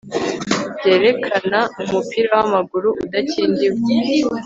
[0.77, 3.79] byerekana umupira wamaguru udakingiwe